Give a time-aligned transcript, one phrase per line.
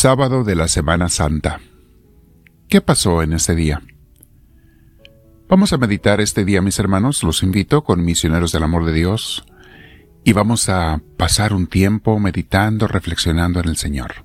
[0.00, 1.58] Sábado de la Semana Santa.
[2.68, 3.82] ¿Qué pasó en ese día?
[5.48, 9.44] Vamos a meditar este día, mis hermanos, los invito con misioneros del amor de Dios,
[10.22, 14.24] y vamos a pasar un tiempo meditando, reflexionando en el Señor.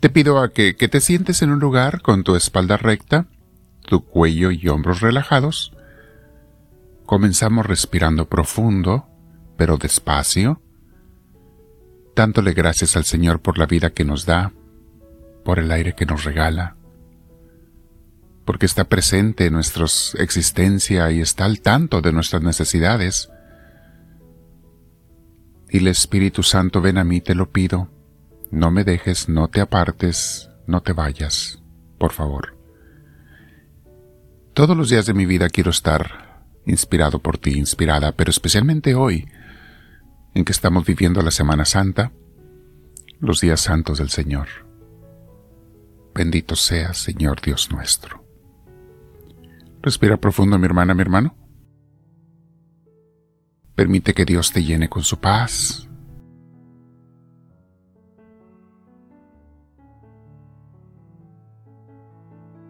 [0.00, 3.28] Te pido a que, que te sientes en un lugar con tu espalda recta,
[3.80, 5.72] tu cuello y hombros relajados.
[7.06, 9.08] Comenzamos respirando profundo,
[9.56, 10.60] pero despacio
[12.14, 14.52] Dándole gracias al Señor por la vida que nos da,
[15.44, 16.76] por el aire que nos regala,
[18.44, 19.86] porque está presente en nuestra
[20.18, 23.30] existencia y está al tanto de nuestras necesidades.
[25.70, 27.88] Y el Espíritu Santo, ven a mí, te lo pido.
[28.50, 31.62] No me dejes, no te apartes, no te vayas,
[31.98, 32.58] por favor.
[34.52, 39.26] Todos los días de mi vida quiero estar inspirado por ti, inspirada, pero especialmente hoy,
[40.34, 42.12] en que estamos viviendo la Semana Santa,
[43.20, 44.48] los días santos del Señor.
[46.14, 48.24] Bendito sea, Señor Dios nuestro.
[49.82, 51.36] Respira profundo, mi hermana, mi hermano.
[53.74, 55.88] Permite que Dios te llene con su paz.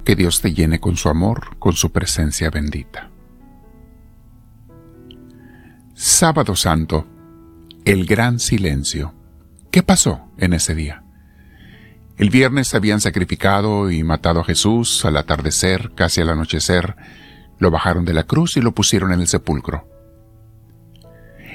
[0.05, 3.11] Que Dios te llene con su amor, con su presencia bendita.
[5.95, 7.07] Sábado Santo
[7.85, 9.15] el gran silencio.
[9.71, 11.03] ¿Qué pasó en ese día?
[12.17, 16.95] El viernes habían sacrificado y matado a Jesús al atardecer, casi al anochecer,
[17.59, 19.89] lo bajaron de la cruz y lo pusieron en el sepulcro.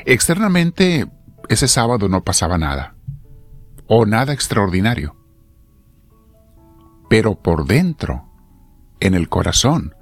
[0.06, 1.08] Externamente,
[1.47, 2.95] ese sábado no pasaba nada,
[3.88, 5.16] o nada extraordinario.
[7.09, 8.25] Pero por dentro,
[9.00, 9.95] en el corazón,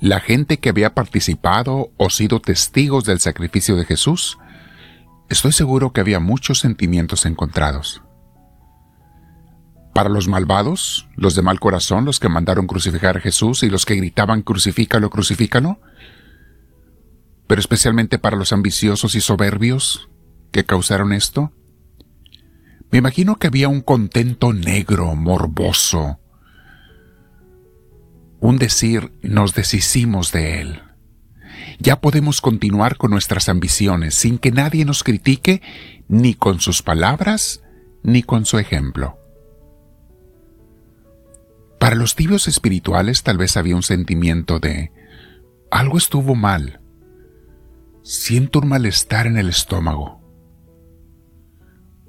[0.00, 4.38] la gente que había participado o sido testigos del sacrificio de Jesús
[5.34, 8.02] estoy seguro que había muchos sentimientos encontrados.
[9.92, 13.84] Para los malvados, los de mal corazón, los que mandaron crucificar a Jesús y los
[13.84, 15.80] que gritaban crucifícalo, crucifícalo,
[17.48, 20.08] pero especialmente para los ambiciosos y soberbios
[20.52, 21.52] que causaron esto,
[22.92, 26.20] me imagino que había un contento negro, morboso,
[28.38, 30.83] un decir nos deshicimos de él
[31.78, 35.62] ya podemos continuar con nuestras ambiciones sin que nadie nos critique
[36.08, 37.62] ni con sus palabras
[38.02, 39.18] ni con su ejemplo.
[41.78, 44.90] Para los tibios espirituales tal vez había un sentimiento de
[45.70, 46.80] algo estuvo mal.
[48.02, 50.20] Siento un malestar en el estómago.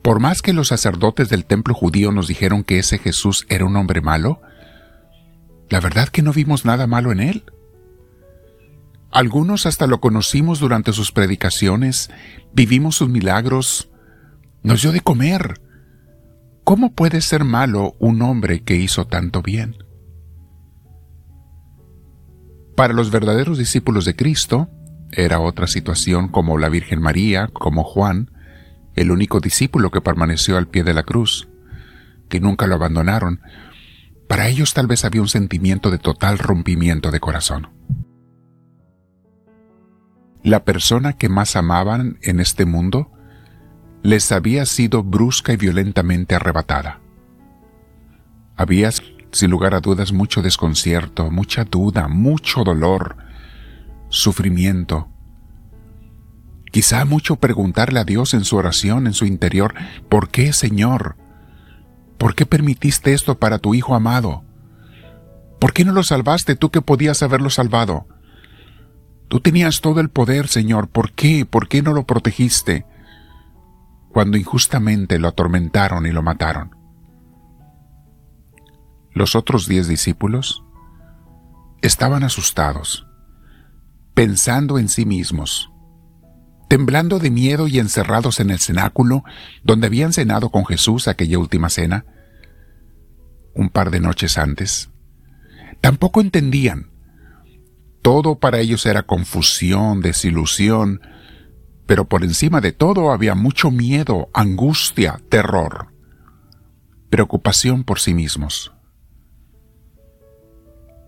[0.01, 3.75] Por más que los sacerdotes del templo judío nos dijeron que ese Jesús era un
[3.75, 4.39] hombre malo,
[5.69, 7.43] la verdad que no vimos nada malo en él.
[9.15, 12.09] Algunos hasta lo conocimos durante sus predicaciones,
[12.53, 13.89] vivimos sus milagros,
[14.61, 15.61] nos dio de comer.
[16.65, 19.77] ¿Cómo puede ser malo un hombre que hizo tanto bien?
[22.75, 24.69] Para los verdaderos discípulos de Cristo,
[25.13, 28.31] era otra situación como la Virgen María, como Juan,
[28.95, 31.47] el único discípulo que permaneció al pie de la cruz,
[32.27, 33.39] que nunca lo abandonaron.
[34.27, 37.69] Para ellos tal vez había un sentimiento de total rompimiento de corazón
[40.45, 43.11] la persona que más amaban en este mundo
[44.03, 47.01] les había sido brusca y violentamente arrebatada.
[48.55, 48.91] Había,
[49.31, 53.17] sin lugar a dudas, mucho desconcierto, mucha duda, mucho dolor,
[54.09, 55.09] sufrimiento.
[56.71, 59.73] Quizá mucho preguntarle a Dios en su oración, en su interior,
[60.09, 61.17] ¿por qué, Señor?
[62.19, 64.43] ¿Por qué permitiste esto para tu Hijo amado?
[65.59, 68.07] ¿Por qué no lo salvaste tú que podías haberlo salvado?
[69.27, 70.89] Tú tenías todo el poder, Señor.
[70.89, 71.45] ¿Por qué?
[71.45, 72.85] ¿Por qué no lo protegiste?
[74.09, 76.75] Cuando injustamente lo atormentaron y lo mataron.
[79.11, 80.63] Los otros diez discípulos
[81.81, 83.07] estaban asustados,
[84.13, 85.71] pensando en sí mismos,
[86.67, 89.23] temblando de miedo y encerrados en el cenáculo
[89.63, 92.05] donde habían cenado con Jesús aquella última cena,
[93.53, 94.89] un par de noches antes.
[95.81, 96.91] Tampoco entendían
[98.05, 101.01] todo para ellos era confusión, desilusión,
[101.87, 105.87] pero por encima de todo había mucho miedo, angustia, terror,
[107.09, 108.73] preocupación por sí mismos.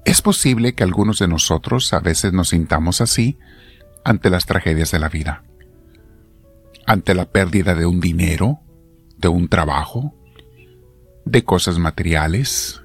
[0.05, 3.37] Es posible que algunos de nosotros a veces nos sintamos así
[4.03, 5.43] ante las tragedias de la vida,
[6.87, 8.61] ante la pérdida de un dinero,
[9.19, 10.15] de un trabajo,
[11.25, 12.81] de cosas materiales,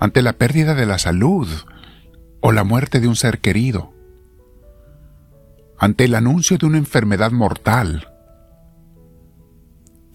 [0.00, 1.46] ante la pérdida de la salud,
[2.46, 3.92] o la muerte de un ser querido,
[5.80, 8.06] ante el anuncio de una enfermedad mortal.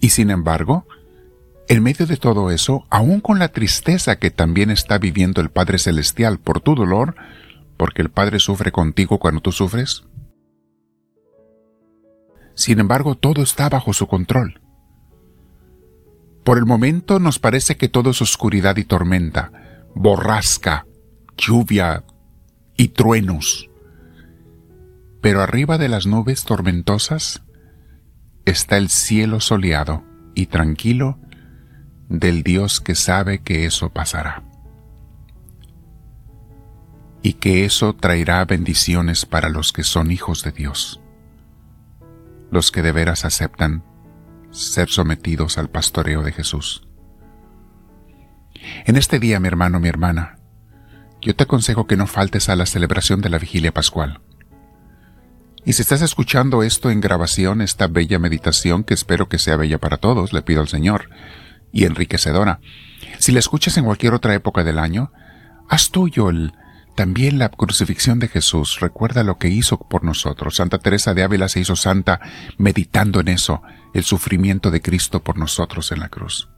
[0.00, 0.86] Y sin embargo,
[1.68, 5.78] En medio de todo eso, aún con la tristeza que también está viviendo el Padre
[5.78, 7.14] Celestial por tu dolor,
[7.76, 10.04] porque el Padre sufre contigo cuando tú sufres,
[12.54, 14.60] sin embargo, todo está bajo su control.
[16.44, 19.52] Por el momento nos parece que todo es oscuridad y tormenta,
[19.94, 20.86] borrasca,
[21.36, 22.04] lluvia
[22.82, 23.70] y truenos.
[25.20, 27.44] Pero arriba de las nubes tormentosas
[28.44, 30.02] está el cielo soleado
[30.34, 31.16] y tranquilo
[32.08, 34.42] del Dios que sabe que eso pasará.
[37.22, 41.00] Y que eso traerá bendiciones para los que son hijos de Dios,
[42.50, 43.84] los que de veras aceptan
[44.50, 46.88] ser sometidos al pastoreo de Jesús.
[48.86, 50.41] En este día, mi hermano, mi hermana,
[51.22, 54.20] yo te aconsejo que no faltes a la celebración de la vigilia pascual.
[55.64, 59.78] Y si estás escuchando esto en grabación, esta bella meditación, que espero que sea bella
[59.78, 61.08] para todos, le pido al Señor,
[61.70, 62.60] y enriquecedora,
[63.18, 65.12] si la escuchas en cualquier otra época del año,
[65.68, 66.52] haz tuyo el,
[66.96, 68.80] también la crucifixión de Jesús.
[68.80, 70.56] Recuerda lo que hizo por nosotros.
[70.56, 72.20] Santa Teresa de Ávila se hizo santa
[72.58, 73.62] meditando en eso,
[73.94, 76.48] el sufrimiento de Cristo por nosotros en la cruz.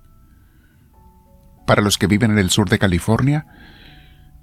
[1.67, 3.47] Para los que viven en el sur de California,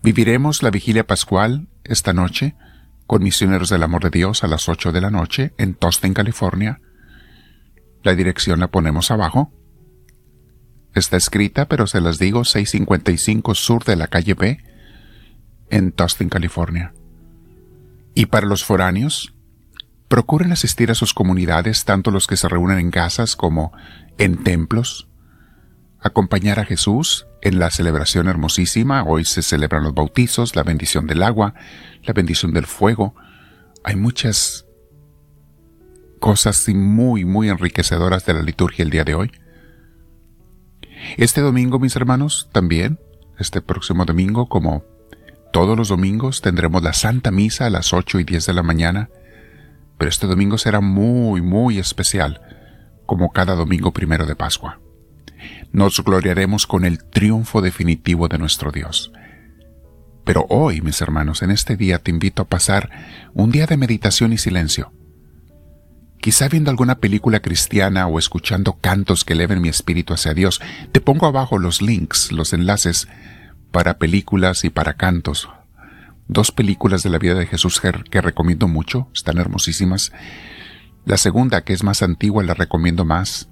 [0.02, 2.56] viviremos la vigilia pascual esta noche
[3.08, 6.80] con Misioneros del Amor de Dios a las 8 de la noche en Tostin, California.
[8.04, 9.52] La dirección la ponemos abajo.
[10.96, 14.64] Está escrita, pero se las digo, 655 sur de la calle B,
[15.70, 16.94] en Tustin, California.
[18.14, 19.34] Y para los foráneos,
[20.08, 23.72] procuren asistir a sus comunidades, tanto los que se reúnen en casas como
[24.18, 25.08] en templos,
[26.00, 29.04] acompañar a Jesús en la celebración hermosísima.
[29.04, 31.54] Hoy se celebran los bautizos, la bendición del agua,
[32.04, 33.16] la bendición del fuego.
[33.84, 34.66] Hay muchas
[36.20, 39.32] cosas muy, muy enriquecedoras de la liturgia el día de hoy.
[41.18, 43.00] Este domingo, mis hermanos, también,
[43.40, 44.84] este próximo domingo, como
[45.52, 49.10] todos los domingos, tendremos la Santa Misa a las 8 y 10 de la mañana
[50.02, 52.42] pero este domingo será muy, muy especial,
[53.06, 54.80] como cada domingo primero de Pascua.
[55.72, 59.12] Nos gloriaremos con el triunfo definitivo de nuestro Dios.
[60.26, 62.90] Pero hoy, mis hermanos, en este día te invito a pasar
[63.34, 64.92] un día de meditación y silencio.
[66.20, 71.02] Quizá viendo alguna película cristiana o escuchando cantos que eleven mi espíritu hacia Dios, te
[71.02, 73.08] pongo abajo los links, los enlaces
[73.72, 75.50] para películas y para cantos
[76.32, 80.14] dos películas de la vida de Jesús que recomiendo mucho, están hermosísimas.
[81.04, 83.50] La segunda, que es más antigua, la recomiendo más,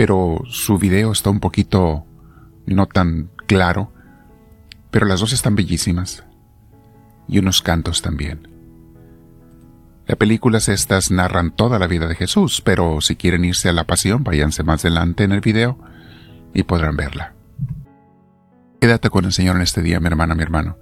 [0.00, 2.06] pero su video está un poquito
[2.64, 3.92] no tan claro,
[4.90, 6.24] pero las dos están bellísimas.
[7.28, 8.48] Y unos cantos también.
[10.06, 13.84] Las películas estas narran toda la vida de Jesús, pero si quieren irse a la
[13.84, 15.78] pasión, váyanse más adelante en el video
[16.54, 17.34] y podrán verla.
[18.80, 20.78] Quédate con el Señor en este día, mi hermana, mi hermano.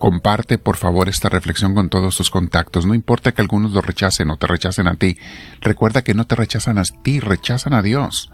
[0.00, 2.86] Comparte por favor esta reflexión con todos tus contactos.
[2.86, 5.18] No importa que algunos lo rechacen o te rechacen a ti.
[5.60, 8.32] Recuerda que no te rechazan a ti, rechazan a Dios.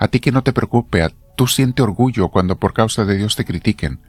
[0.00, 3.44] A ti que no te preocupe, tú siente orgullo cuando por causa de Dios te
[3.44, 4.00] critiquen,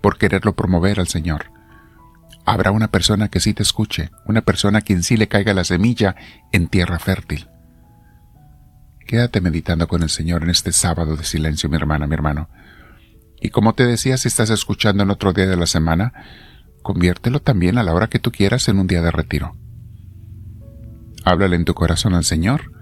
[0.00, 1.50] por quererlo promover al Señor.
[2.44, 5.64] Habrá una persona que sí te escuche, una persona a quien sí le caiga la
[5.64, 6.14] semilla
[6.52, 7.48] en tierra fértil.
[9.04, 12.48] Quédate meditando con el Señor en este sábado de silencio, mi hermana, mi hermano.
[13.46, 16.12] Y como te decía, si estás escuchando en otro día de la semana,
[16.82, 19.52] conviértelo también a la hora que tú quieras en un día de retiro.
[21.24, 22.72] Háblale en tu corazón al Señor.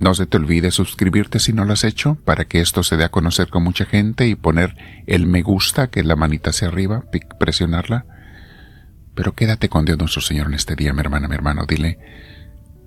[0.00, 3.04] No se te olvide suscribirte si no lo has hecho, para que esto se dé
[3.04, 4.74] a conocer con mucha gente y poner
[5.06, 7.04] el me gusta, que la manita hacia arriba,
[7.38, 8.06] presionarla.
[9.14, 11.64] Pero quédate con Dios nuestro Señor en este día, mi hermana, mi hermano.
[11.64, 12.00] Dile,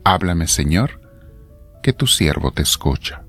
[0.03, 0.99] háblame Señor,
[1.81, 3.24] que tu siervo te escucha.